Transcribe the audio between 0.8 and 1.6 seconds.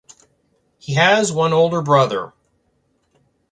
has one